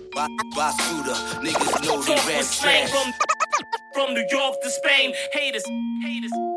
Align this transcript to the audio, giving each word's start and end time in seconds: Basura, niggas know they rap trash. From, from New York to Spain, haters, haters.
Basura, 0.00 1.14
niggas 1.42 1.84
know 1.86 2.00
they 2.02 2.14
rap 2.14 2.44
trash. 2.44 2.90
From, 2.90 3.12
from 3.94 4.14
New 4.14 4.26
York 4.30 4.56
to 4.62 4.70
Spain, 4.70 5.12
haters, 5.32 5.64
haters. 6.02 6.51